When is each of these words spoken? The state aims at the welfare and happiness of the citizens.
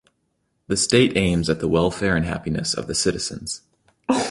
The 0.65 0.77
state 0.77 1.15
aims 1.15 1.47
at 1.47 1.59
the 1.59 1.67
welfare 1.67 2.15
and 2.15 2.25
happiness 2.25 2.73
of 2.73 2.87
the 2.87 2.95
citizens. 2.95 3.61